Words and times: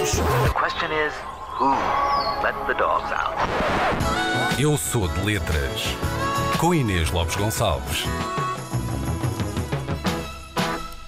The 0.00 0.52
question 0.54 0.90
is, 0.92 1.12
who 1.58 1.68
let 2.42 2.54
the 2.66 2.72
dogs 2.72 3.12
out? 3.12 3.36
Eu 4.58 4.78
sou 4.78 5.06
de 5.06 5.20
letras. 5.26 5.94
Com 6.58 6.74
Inês 6.74 7.10
Lopes 7.10 7.36
Gonçalves. 7.36 8.04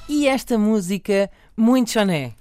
E 0.06 0.28
esta 0.28 0.58
música, 0.58 1.30
muito 1.56 1.90
choné. 1.90 2.34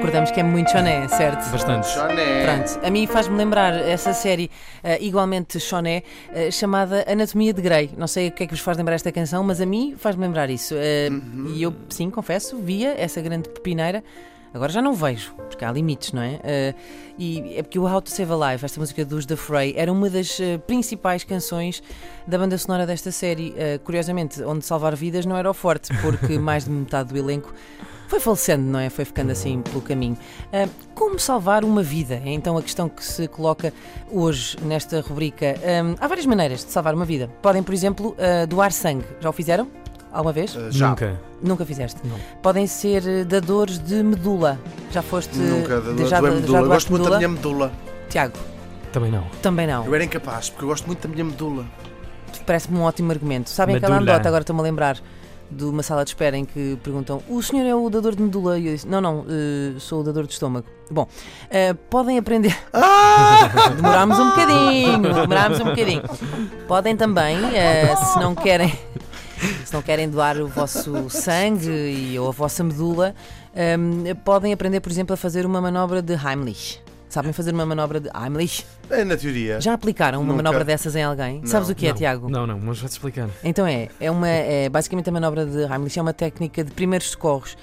Concordamos 0.00 0.30
que 0.30 0.40
é 0.40 0.42
muito 0.42 0.70
choné, 0.70 1.06
certo? 1.08 1.50
Bastante. 1.50 1.86
Choné. 1.88 2.42
Pronto, 2.46 2.86
a 2.86 2.90
mim 2.90 3.06
faz-me 3.06 3.36
lembrar 3.36 3.74
essa 3.74 4.14
série 4.14 4.50
eh, 4.82 4.96
igualmente 5.02 5.60
choné, 5.60 6.02
eh, 6.32 6.50
chamada 6.50 7.04
Anatomia 7.06 7.52
de 7.52 7.60
Grey. 7.60 7.90
Não 7.98 8.06
sei 8.06 8.28
o 8.28 8.32
que 8.32 8.44
é 8.44 8.46
que 8.46 8.54
vos 8.54 8.60
faz 8.62 8.78
lembrar 8.78 8.94
esta 8.94 9.12
canção, 9.12 9.44
mas 9.44 9.60
a 9.60 9.66
mim 9.66 9.94
faz-me 9.98 10.22
lembrar 10.22 10.48
isso. 10.48 10.74
Eh, 10.74 11.10
E 11.54 11.62
eu, 11.62 11.74
sim, 11.90 12.08
confesso, 12.08 12.56
via 12.56 12.94
essa 12.98 13.20
grande 13.20 13.50
pepineira. 13.50 14.02
Agora 14.52 14.72
já 14.72 14.82
não 14.82 14.92
vejo, 14.94 15.32
porque 15.34 15.64
há 15.64 15.70
limites, 15.70 16.12
não 16.12 16.22
é? 16.22 16.40
Eh, 16.42 16.74
e 17.18 17.54
é 17.56 17.62
porque 17.62 17.78
o 17.78 17.84
How 17.84 18.02
to 18.02 18.10
Save 18.10 18.32
a 18.32 18.52
Life, 18.52 18.64
esta 18.64 18.80
música 18.80 19.04
dos 19.04 19.24
The 19.24 19.36
Fray, 19.36 19.74
era 19.76 19.92
uma 19.92 20.10
das 20.10 20.40
eh, 20.40 20.58
principais 20.58 21.22
canções 21.22 21.82
da 22.26 22.36
banda 22.36 22.58
sonora 22.58 22.84
desta 22.84 23.12
série. 23.12 23.54
Eh, 23.56 23.78
curiosamente, 23.78 24.42
onde 24.42 24.64
salvar 24.64 24.96
vidas 24.96 25.24
não 25.24 25.36
era 25.36 25.48
o 25.48 25.54
forte, 25.54 25.90
porque 26.02 26.36
mais 26.38 26.64
de 26.64 26.70
metade 26.70 27.10
do 27.10 27.18
elenco 27.18 27.54
foi 28.08 28.18
falecendo, 28.18 28.64
não 28.64 28.80
é? 28.80 28.90
Foi 28.90 29.04
ficando 29.04 29.30
assim 29.30 29.62
pelo 29.62 29.80
caminho. 29.80 30.18
Ah, 30.52 30.68
como 30.96 31.16
salvar 31.16 31.64
uma 31.64 31.82
vida? 31.82 32.20
É 32.24 32.30
então 32.30 32.58
a 32.58 32.62
questão 32.62 32.88
que 32.88 33.04
se 33.04 33.28
coloca 33.28 33.72
hoje 34.10 34.56
nesta 34.62 35.00
rubrica. 35.00 35.54
Há 36.00 36.08
várias 36.08 36.26
maneiras 36.26 36.64
de 36.64 36.72
salvar 36.72 36.92
uma 36.92 37.04
vida. 37.04 37.30
Podem, 37.40 37.62
por 37.62 37.72
exemplo, 37.72 38.16
ah, 38.18 38.46
doar 38.46 38.72
sangue. 38.72 39.04
Já 39.20 39.30
o 39.30 39.32
fizeram? 39.32 39.68
Alguma 40.12 40.32
vez? 40.32 40.54
Uh, 40.56 40.70
já. 40.70 40.88
Nunca. 40.90 41.20
Nunca 41.42 41.64
fizeste? 41.64 42.00
Podem 42.42 42.66
ser 42.66 43.06
eh, 43.06 43.24
dadores 43.24 43.78
de 43.78 44.02
medula. 44.02 44.58
Já 44.90 45.02
foste. 45.02 45.38
Nunca. 45.38 45.80
de- 45.80 45.94
Da, 45.94 46.02
já, 46.04 46.08
já 46.16 46.22
medula. 46.22 46.58
Eu 46.58 46.64
doaste 46.64 46.68
gosto 46.68 46.90
muito 46.90 47.10
da 47.10 47.16
minha 47.16 47.28
medula. 47.28 47.72
Tiago, 48.08 48.34
Também 48.92 49.10
não. 49.10 49.24
também 49.40 49.66
não. 49.66 49.84
Eu 49.86 49.94
era 49.94 50.02
incapaz, 50.04 50.50
porque 50.50 50.64
eu 50.64 50.68
gosto 50.68 50.86
muito 50.86 51.06
da 51.06 51.08
minha 51.12 51.24
medula. 51.24 51.64
Parece-me 52.44 52.78
um 52.78 52.82
ótimo 52.82 53.12
argumento. 53.12 53.48
Sabem 53.50 53.76
aquela 53.76 53.94
Medula. 53.94 54.12
anedota, 54.12 54.28
agora 54.28 54.42
estou-me 54.42 54.60
a 54.60 54.64
lembrar, 54.64 54.96
de 55.50 55.64
uma 55.64 55.82
sala 55.82 56.04
de 56.04 56.10
espera 56.10 56.36
em 56.36 56.44
que 56.44 56.76
perguntam: 56.82 57.22
o 57.28 57.40
senhor 57.42 57.64
é 57.66 57.74
o 57.74 57.88
dador 57.88 58.14
de 58.16 58.22
medula? 58.22 58.58
E 58.58 58.66
eu 58.66 58.72
disse: 58.74 58.88
não, 58.88 59.00
não, 59.00 59.24
eh, 59.28 59.78
sou 59.78 60.00
o 60.00 60.04
dador 60.04 60.26
de 60.26 60.32
estômago. 60.32 60.66
Bom, 60.90 61.06
eh, 61.50 61.72
podem 61.88 62.18
aprender. 62.18 62.56
Demorámos 63.76 64.18
um 64.18 64.28
bocadinho, 64.30 65.02
demorámos 65.02 65.60
um 65.60 65.64
bocadinho. 65.64 66.02
Podem 66.66 66.96
também, 66.96 67.36
eh, 67.56 67.94
se 67.96 68.18
não 68.18 68.34
querem. 68.34 68.72
Se 69.64 69.72
não 69.72 69.82
querem 69.82 70.08
doar 70.08 70.38
o 70.38 70.46
vosso 70.46 71.08
sangue 71.10 71.68
e, 71.70 72.18
ou 72.18 72.28
a 72.28 72.32
vossa 72.32 72.62
medula, 72.62 73.14
ehm, 73.54 74.14
podem 74.24 74.52
aprender, 74.52 74.80
por 74.80 74.90
exemplo, 74.90 75.14
a 75.14 75.16
fazer 75.16 75.46
uma 75.46 75.60
manobra 75.60 76.02
de 76.02 76.14
Heimlich. 76.14 76.80
Sabem 77.08 77.32
fazer 77.32 77.52
uma 77.52 77.66
manobra 77.66 77.98
de 77.98 78.08
Heimlich? 78.14 78.64
É 78.88 79.04
na 79.04 79.16
teoria. 79.16 79.60
Já 79.60 79.74
aplicaram 79.74 80.20
uma 80.20 80.32
Nunca. 80.32 80.42
manobra 80.44 80.64
dessas 80.64 80.94
em 80.94 81.02
alguém? 81.02 81.40
Não. 81.40 81.46
Sabes 81.46 81.68
o 81.68 81.74
que 81.74 81.86
é, 81.86 81.88
não. 81.90 81.96
Tiago? 81.96 82.28
Não, 82.30 82.46
não, 82.46 82.58
mas 82.60 82.78
vou-te 82.78 82.92
explicar. 82.92 83.28
Então 83.42 83.66
é, 83.66 83.88
é 83.98 84.10
uma 84.10 84.28
é 84.28 84.68
basicamente 84.68 85.08
a 85.08 85.12
manobra 85.12 85.44
de 85.44 85.62
Heimlich 85.62 85.98
é 85.98 86.02
uma 86.02 86.12
técnica 86.12 86.62
de 86.62 86.70
primeiros 86.70 87.10
socorros 87.10 87.56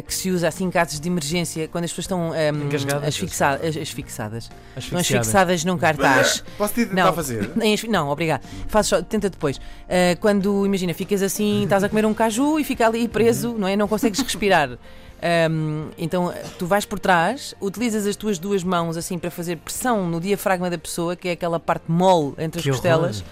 que 0.00 0.14
se 0.14 0.30
usa 0.30 0.46
assim 0.48 0.64
em 0.66 0.70
casos 0.70 1.00
de 1.00 1.08
emergência 1.08 1.66
quando 1.68 1.84
as 1.84 1.90
pessoas 1.90 2.04
estão 2.04 2.34
ehm, 2.34 2.62
Engasgadas. 2.66 3.08
asfixa- 3.08 3.60
as- 3.62 3.76
asfixadas. 3.76 4.48
Não 4.48 4.56
Asfixiada. 5.00 5.20
asfixadas 5.20 5.64
num 5.64 5.76
cartaz. 5.78 6.44
Posso 6.56 6.74
te 6.74 6.86
tentar 6.86 7.04
Não. 7.06 7.12
fazer? 7.12 7.50
Não, 7.88 8.08
obrigado. 8.08 8.42
Faz 8.68 8.86
só, 8.86 9.02
tenta 9.02 9.28
depois. 9.30 9.60
Eh, 9.88 10.16
quando, 10.20 10.64
imagina, 10.66 10.94
ficas 10.94 11.22
assim, 11.22 11.64
estás 11.64 11.82
a 11.82 11.88
comer 11.88 12.06
um 12.06 12.14
caju 12.14 12.58
e 12.60 12.64
fica 12.64 12.86
ali 12.86 13.08
preso, 13.08 13.54
não 13.58 13.66
é? 13.66 13.74
Não 13.76 13.88
consegues 13.88 14.20
respirar. 14.20 14.78
Ahm, 15.22 15.90
então 15.98 16.32
tu 16.58 16.66
vais 16.66 16.84
por 16.86 16.98
trás, 16.98 17.54
utilizas 17.60 18.06
as 18.06 18.16
tuas 18.16 18.38
duas 18.38 18.64
mãos 18.64 18.96
assim 18.96 19.18
para 19.18 19.30
fazer 19.30 19.56
pressão 19.56 20.08
no 20.08 20.18
diafragma 20.20 20.70
da 20.70 20.78
pessoa, 20.78 21.14
que 21.14 21.28
é 21.28 21.32
aquela 21.32 21.60
parte 21.60 21.84
mole 21.88 22.34
entre 22.38 22.58
as 22.60 22.62
Que 22.64 22.70
horror. 22.70 22.80
costelas. 22.80 23.24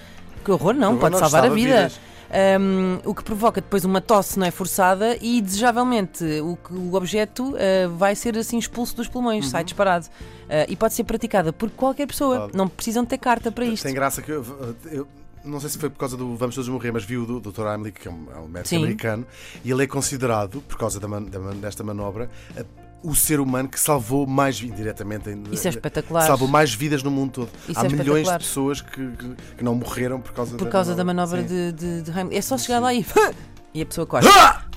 Que 0.45 0.51
horror, 0.51 0.75
não, 0.75 0.89
horror, 0.91 1.01
pode 1.01 1.13
não, 1.13 1.19
salvar 1.21 1.45
a 1.45 1.49
vida. 1.49 1.77
vidas. 1.77 2.01
Um, 2.31 2.99
o 3.09 3.15
que 3.15 3.25
provoca 3.25 3.61
depois 3.61 3.85
uma 3.87 4.01
tosse 4.03 4.39
não 4.39 4.47
é 4.47 4.51
forçada 4.51 5.17
e 5.21 5.41
desejavelmente 5.41 6.23
o, 6.43 6.59
o 6.71 6.95
objeto 6.95 7.55
uh, 7.55 7.97
vai 7.97 8.15
ser 8.15 8.37
assim 8.37 8.59
expulso 8.59 8.95
dos 8.97 9.09
pulmões, 9.09 9.49
sai 9.49 9.65
disparado. 9.65 10.07
Uh, 10.07 10.69
e 10.69 10.77
pode 10.77 10.93
ser 10.95 11.05
praticada 11.05 11.53
por 11.53 11.71
qualquer 11.71 12.07
pessoa, 12.07 12.35
Uhum. 12.37 12.41
Pode. 12.43 12.57
não 12.57 12.69
precisam 12.69 13.05
ter 13.05 13.17
carta 13.19 13.51
para 13.51 13.65
isto. 13.65 13.83
Tem 13.85 13.95
graça 13.95 14.21
que 14.21 14.31
eu, 14.31 14.45
eu 14.91 15.09
não 15.45 15.59
sei 15.61 15.71
se 15.71 15.79
foi 15.79 15.89
por 15.89 15.99
causa 15.99 16.17
do 16.17 16.37
Vamos 16.37 16.55
Todos 16.55 16.69
Morrer, 16.69 16.93
mas 16.93 17.05
vi 17.05 17.17
o 17.17 17.41
Dr. 17.41 17.63
Heimlich, 17.67 17.99
que 18.01 18.09
é 18.09 18.11
um, 18.11 18.27
é 18.35 18.39
um 18.39 18.47
médico 18.49 18.69
Sim. 18.69 18.77
americano, 18.79 19.27
e 19.65 19.71
ele 19.71 19.85
é 19.85 19.87
considerado, 19.87 20.61
por 20.69 20.77
causa 20.77 21.01
da 21.01 21.09
man- 21.09 21.23
da 21.23 21.39
man- 21.39 21.57
desta 21.57 21.83
manobra, 21.83 22.29
a- 22.57 22.65
o 23.03 23.15
ser 23.15 23.39
humano 23.41 23.69
que 23.69 23.79
salvou 23.79 24.27
mais 24.27 24.59
vidas, 24.59 24.77
diretamente, 24.77 25.31
em- 25.31 25.43
Isso 25.53 25.67
é 25.69 25.71
espetacular. 25.71 26.27
salvou 26.27 26.49
mais 26.49 26.75
vidas 26.75 27.03
no 27.03 27.11
mundo 27.11 27.31
todo. 27.33 27.51
Isso 27.69 27.79
Há 27.79 27.85
é 27.87 27.89
milhões 27.89 28.29
de 28.29 28.39
pessoas 28.39 28.81
que, 28.81 28.91
que- 29.13 29.35
que 29.59 29.65
não 29.65 29.75
morreram 29.75 30.21
por 30.21 30.33
causa, 30.33 30.57
Por 30.57 30.69
causa 30.69 30.95
da 30.95 31.05
manobra 31.05 31.41
Sim. 31.43 31.47
de, 31.47 31.73
de, 31.73 32.03
de 32.03 32.11
Heimlich. 32.11 32.37
É 32.37 32.43
só 32.43 32.59
chegar 32.59 32.81
lá 32.81 32.93
e. 32.93 33.05
E 33.75 33.83
a 33.83 33.87
pessoa 33.87 34.07
corre. 34.07 34.27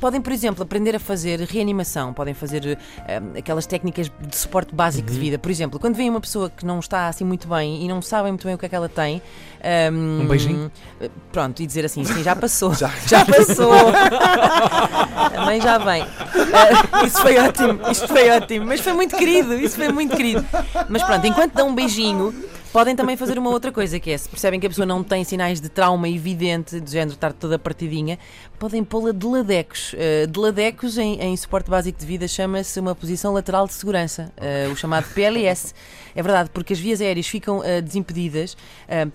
Podem, 0.01 0.19
por 0.19 0.33
exemplo, 0.33 0.63
aprender 0.63 0.95
a 0.95 0.99
fazer 0.99 1.39
reanimação, 1.41 2.11
podem 2.11 2.33
fazer 2.33 2.77
eh, 3.07 3.21
aquelas 3.37 3.67
técnicas 3.67 4.11
de 4.19 4.35
suporte 4.35 4.73
básico 4.73 5.07
Uhum. 5.07 5.13
de 5.13 5.19
vida. 5.21 5.37
Por 5.39 5.51
exemplo, 5.51 5.79
quando 5.79 5.95
vem 5.95 6.09
uma 6.09 6.19
pessoa 6.19 6.49
que 6.49 6.65
não 6.65 6.79
está 6.79 7.07
assim 7.07 7.23
muito 7.23 7.47
bem 7.47 7.85
e 7.85 7.87
não 7.87 8.01
sabem 8.01 8.31
muito 8.31 8.43
bem 8.45 8.55
o 8.55 8.57
que 8.57 8.65
é 8.65 8.69
que 8.69 8.75
ela 8.75 8.89
tem, 8.89 9.21
ehm, 9.63 10.21
Um 10.23 10.27
beijinho? 10.27 10.71
eh, 10.99 11.09
Pronto, 11.31 11.61
e 11.61 11.67
dizer 11.67 11.85
assim, 11.85 12.03
sim, 12.03 12.23
já 12.23 12.35
passou. 12.35 12.73
Já- 12.81 12.91
já 13.05 13.23
passou. 13.25 13.73
Também 15.35 15.61
já 15.61 15.77
vem. 15.77 16.01
Eh, 16.03 17.05
isso 17.05 17.21
foi 17.21 17.37
ótimo, 17.37 17.79
isto 17.91 18.07
foi 18.07 18.29
ótimo. 18.31 18.65
Mas 18.65 18.81
foi 18.81 18.93
muito 18.93 19.15
querido, 19.15 19.53
isso 19.53 19.75
foi 19.75 19.89
muito 19.91 20.15
querido. 20.17 20.43
Mas 20.89 21.03
pronto, 21.03 21.25
enquanto 21.27 21.53
dão 21.53 21.67
um 21.69 21.75
beijinho, 21.75 22.33
podem 22.71 22.95
também 22.95 23.17
fazer 23.17 23.37
uma 23.37 23.49
outra 23.49 23.71
coisa, 23.71 23.99
que 23.99 24.11
é, 24.11 24.17
se 24.17 24.29
percebem 24.29 24.59
que 24.59 24.65
a 24.65 24.69
pessoa 24.69 24.85
não 24.85 25.03
tem 25.03 25.23
sinais 25.23 25.59
de 25.59 25.69
trauma 25.69 26.07
evidente, 26.07 26.79
de 26.79 26.91
género 26.91 27.13
estar 27.15 27.33
toda 27.33 27.59
partidinha, 27.59 28.17
podem 28.57 28.83
pô-la 28.83 29.11
de 29.11 29.25
ladecos. 29.25 29.93
Eh, 29.97 30.25
de 30.27 30.39
ladecos, 30.39 30.97
em, 30.97 31.19
em 31.21 31.35
suporte 31.35 31.69
básico 31.69 31.99
de 31.99 32.05
vida, 32.05 32.27
chama-se 32.27 32.79
uma 32.79 32.95
posição 32.95 33.33
lateral 33.33 33.67
de 33.67 33.73
segurança, 33.73 34.31
eh, 34.37 34.69
o 34.71 34.75
chamado 34.75 35.05
PLS. 35.13 35.73
É 36.15 36.21
verdade, 36.21 36.49
porque 36.53 36.73
as 36.73 36.79
vias 36.79 37.01
aéreas 37.01 37.27
ficam 37.27 37.63
eh, 37.63 37.81
desimpedidas, 37.81 38.55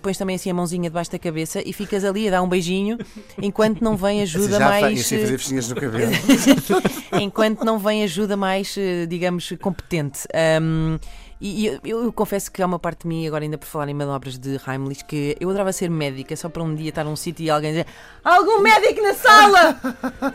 pões 0.01 0.17
também 0.17 0.35
assim 0.35 0.49
a 0.49 0.53
mãozinha 0.53 0.89
debaixo 0.89 1.11
da 1.11 1.19
cabeça 1.19 1.61
e 1.65 1.71
ficas 1.71 2.03
ali 2.03 2.27
a 2.27 2.31
dar 2.31 2.41
um 2.41 2.49
beijinho 2.49 2.97
enquanto 3.41 3.81
não 3.83 3.95
vem 3.95 4.21
Assim, 4.23 4.37
ajuda 4.39 4.57
fa- 4.59 4.69
mais. 4.69 4.99
assim 5.01 5.19
fazer 5.19 5.37
festinhas 5.37 5.69
no 5.69 5.75
cabelo. 5.75 6.11
enquanto 7.21 7.63
não 7.63 7.77
vem 7.79 8.03
ajuda 8.03 8.35
mais, 8.35 8.75
digamos, 9.07 9.53
competente. 9.61 10.21
Ahm, 10.33 10.97
e 11.39 11.67
eu, 11.67 11.79
eu 11.83 12.11
confesso 12.11 12.51
que 12.51 12.61
há 12.61 12.65
uma 12.65 12.79
parte 12.79 13.01
de 13.01 13.07
mim, 13.07 13.27
agora 13.27 13.43
ainda 13.43 13.57
por 13.57 13.67
falar 13.67 13.87
em 13.89 13.93
manobras 13.93 14.37
de 14.37 14.59
Heimlich, 14.67 15.05
que 15.05 15.37
eu 15.39 15.49
adorava 15.49 15.71
ser 15.71 15.89
médica 15.89 16.35
só 16.35 16.49
para 16.49 16.63
um 16.63 16.73
dia 16.73 16.89
estar 16.89 17.03
num 17.03 17.15
sítio 17.15 17.43
e 17.43 17.49
alguém 17.49 17.71
dizer 17.71 17.85
algum 18.23 18.59
médico 18.59 19.01
na 19.01 19.13
sala! 19.13 19.79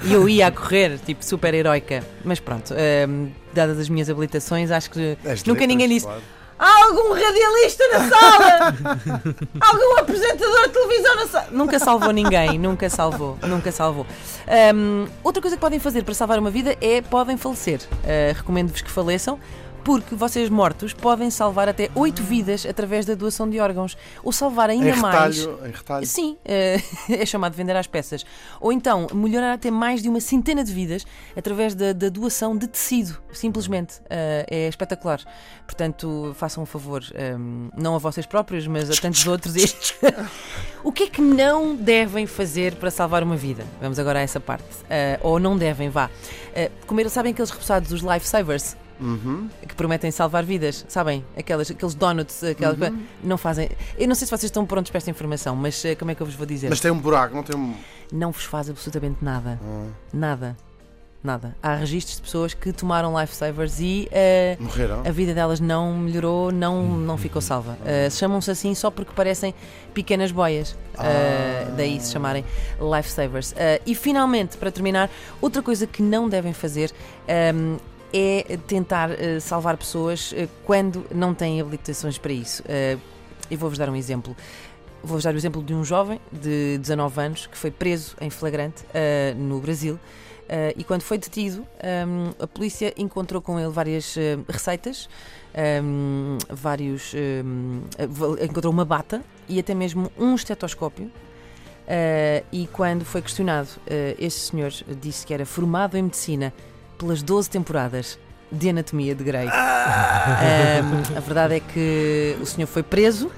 e 0.05 0.13
eu 0.13 0.29
ia 0.29 0.47
a 0.47 0.51
correr, 0.53 0.99
tipo, 0.99 1.25
super 1.25 1.53
heroica. 1.55 2.05
Mas 2.25 2.39
pronto, 2.39 2.73
ahm, 2.75 3.31
dadas 3.53 3.79
as 3.79 3.89
minhas 3.89 4.09
habilitações, 4.09 4.71
acho 4.71 4.91
que 4.91 5.19
As 5.25 5.43
nunca 5.45 5.61
letras, 5.61 5.69
ninguém 5.69 5.89
disse 5.89 6.07
claro. 6.07 6.23
Há 6.59 6.85
algum 6.85 7.13
radialista 7.13 7.85
na 7.89 8.09
sala? 8.09 8.75
algum 9.61 9.99
apresentador 9.99 10.69
de 10.69 10.69
televisão 10.69 11.17
na 11.17 11.27
sala? 11.27 11.47
Nunca 11.51 11.79
salvou 11.81 12.13
ninguém, 12.13 12.57
nunca 12.57 12.89
salvou, 12.89 13.37
nunca 13.43 13.73
salvou. 13.73 14.07
Hum, 14.73 15.09
outra 15.25 15.43
coisa 15.43 15.57
que 15.57 15.61
podem 15.61 15.81
fazer 15.81 16.05
para 16.05 16.15
salvar 16.15 16.39
uma 16.39 16.53
vida 16.53 16.77
é 16.81 17.03
podem 17.03 17.37
falecer. 17.37 17.81
Uh, 17.81 18.37
Recomendo-vos 18.37 18.81
que 18.81 18.91
faleçam. 18.93 19.41
Porque 19.85 20.15
vocês 20.15 20.49
mortos 20.49 20.93
podem 20.93 21.29
salvar 21.29 21.69
até 21.69 21.91
8 21.95 22.23
vidas 22.23 22.65
através 22.65 23.05
da 23.05 23.15
doação 23.15 23.51
de 23.51 23.59
órgãos. 23.59 23.97
Ou 24.23 24.31
salvar 24.31 24.71
ainda 24.71 24.91
Em 24.91 24.97
mais. 24.97 25.39
retalho, 25.39 25.67
em 25.67 25.71
retalho. 25.73 26.07
Sim, 26.07 26.39
eh, 26.45 26.81
é 27.11 27.27
chamado 27.27 27.55
vender 27.55 27.77
às 27.77 27.89
peças. 27.89 28.25
Ou 28.61 28.73
então 28.73 29.09
melhorar 29.13 29.53
até 29.53 29.73
mais 29.73 30.01
de 30.01 30.09
uma 30.09 30.21
centena 30.21 30.63
de 30.63 30.73
vidas 30.73 31.05
através 31.37 31.75
da, 31.75 31.93
da 31.93 32.09
doação 32.09 32.57
de 32.57 32.69
tecido, 32.69 33.19
simplesmente. 33.33 34.01
Eh, 34.09 34.47
é 34.49 34.69
espetacular. 34.69 35.21
Portanto, 35.67 36.33
façam 36.39 36.63
um 36.63 36.67
favor, 36.67 37.03
eh, 37.15 37.35
não 37.77 37.97
a 37.97 37.99
vocês 37.99 38.25
próprios, 38.25 38.67
mas 38.69 38.89
a 38.89 38.95
tantos 38.95 39.27
outros. 39.27 39.53
o 40.85 40.93
que 40.93 41.05
é 41.05 41.07
que 41.09 41.21
não 41.21 41.75
devem 41.75 42.25
fazer 42.27 42.77
para 42.77 42.91
salvar 42.91 43.25
uma 43.25 43.37
vida? 43.37 43.65
Vamos 43.81 43.99
agora 43.99 44.21
a 44.21 44.23
essa 44.23 44.39
parte. 44.39 44.65
Eh, 44.89 45.19
ou 45.23 45.41
não 45.41 45.59
devem, 45.59 45.89
vá. 45.91 46.09
Comer, 46.87 47.09
sabem 47.09 47.33
aqueles 47.33 47.51
repousados, 47.51 47.91
os 47.91 48.03
lifesavers? 48.03 48.77
Uhum. 49.03 49.49
que 49.67 49.75
prometem 49.75 50.11
salvar 50.11 50.45
vidas, 50.45 50.85
sabem? 50.89 51.25
Aquelas, 51.37 51.71
aqueles 51.71 51.95
donuts, 51.95 52.43
aquelas 52.45 52.79
Uhum. 52.79 53.03
não 53.23 53.37
fazem. 53.37 53.69
Eu 53.99 54.07
não 54.09 54.15
sei 54.15 54.27
se 54.27 54.31
vocês 54.31 54.45
estão 54.45 54.65
prontos 54.65 54.91
para 54.91 54.99
esta 54.99 55.11
informação, 55.11 55.55
mas 55.57 55.85
eh, 55.85 55.95
como 55.95 56.11
é 56.11 56.15
que 56.15 56.21
eu 56.23 56.27
vos 56.27 56.35
vou 56.37 56.47
dizer? 56.47 56.71
Mas 56.71 56.81
tem 56.81 56.91
um 56.91 56.99
buraco, 56.99 57.35
não 57.35 57.43
tem 57.43 57.57
um. 57.57 57.75
Não 58.13 58.31
vos 58.31 58.45
faz 58.45 58.71
absolutamente 58.71 59.19
nada. 59.23 59.59
Ah. 59.63 59.87
Nada. 60.13 60.57
nada. 61.25 61.57
Há 61.63 61.77
registros 61.77 62.17
de 62.17 62.23
pessoas 62.23 62.53
que 62.53 62.73
tomaram 62.73 63.19
lifesavers 63.21 63.79
e 63.81 64.09
eh, 64.11 64.57
Morreram? 64.59 65.03
a 65.07 65.11
vida 65.13 65.33
delas 65.33 65.61
não 65.61 65.97
melhorou, 65.97 66.51
não, 66.51 66.83
não 66.83 67.17
ficou 67.17 67.41
salva. 67.41 67.79
Uh, 67.81 68.11
Chamam-se 68.13 68.51
assim 68.51 68.75
só 68.75 68.91
porque 68.91 69.13
parecem 69.15 69.55
pequenas 69.95 70.33
boias. 70.33 70.73
Uh, 70.95 71.75
daí 71.77 72.01
se 72.01 72.13
chamarem 72.13 72.45
lifesavers. 72.81 73.53
Uh, 73.53 73.81
e 73.87 73.95
finalmente, 73.95 74.57
para 74.57 74.71
terminar, 74.73 75.09
outra 75.41 75.63
coisa 75.63 75.87
que 75.87 76.03
não 76.03 76.29
devem 76.29 76.53
fazer 76.53 76.93
um, 77.55 77.77
é 78.13 78.59
tentar 78.67 79.11
uh, 79.11 79.41
salvar 79.41 79.77
pessoas 79.77 80.33
uh, 80.33 80.49
quando 80.65 81.05
não 81.15 81.35
têm 81.35 81.61
habilitações 81.61 82.19
para 82.19 82.33
isso. 82.33 82.63
Uh, 82.63 83.01
eu 83.51 83.59
vou-vos 83.59 83.79
dar 83.79 83.89
um 83.89 83.97
exemplo. 83.97 84.37
Vou-vos 85.03 85.25
dar 85.25 85.35
o 85.35 85.37
exemplo 85.37 85.63
de 85.63 85.75
um 85.75 85.85
jovem 85.85 86.21
de 86.31 86.79
19 86.79 87.21
anos 87.21 87.47
que 87.47 87.59
foi 87.59 87.71
preso 87.71 88.17
em 88.21 88.31
flagrante 88.31 88.83
uh, 88.85 89.37
no 89.37 89.61
Brasil. 89.61 89.99
E 90.77 90.85
quando 90.85 91.01
foi 91.01 91.17
detido, 91.17 91.67
um, 92.07 92.35
a 92.39 92.47
polícia 92.47 92.93
encontrou 92.99 93.41
com 93.41 93.59
ele 93.59 93.71
várias 93.71 94.17
receitas, 94.47 95.09
um, 95.83 96.37
vários. 96.51 97.15
um, 97.15 97.81
encontrou 98.39 98.71
uma 98.71 98.85
bata 98.85 99.23
e 99.49 99.59
até 99.59 99.75
mesmo 99.75 100.13
um 100.19 100.35
estetoscópio. 100.35 101.11
Uh, 101.83 102.45
e 102.53 102.67
quando 102.69 103.05
foi 103.05 103.21
questionado, 103.21 103.69
uh, 103.69 104.17
este 104.19 104.41
senhor 104.41 104.73
disse 105.01 105.27
que 105.27 105.35
era 105.35 105.45
formado 105.45 105.97
em 105.97 106.03
medicina 106.03 106.53
pelas 107.03 107.21
12 107.21 107.51
temporadas 107.51 108.17
de 108.51 108.71
Anatomia 108.71 109.13
de 109.13 109.25
Grey. 109.25 109.49
Um, 109.49 111.17
a 111.17 111.21
verdade 111.21 111.57
é 111.57 111.61
que 111.61 112.37
o 112.41 112.47
senhor 112.47 112.69
foi 112.69 112.85
preso. 112.85 113.31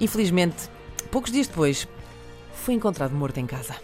Infelizmente, 0.00 0.68
poucos 1.10 1.30
dias 1.30 1.46
depois, 1.46 1.86
foi 2.52 2.74
encontrado 2.74 3.14
morto 3.14 3.38
em 3.38 3.46
casa. 3.46 3.76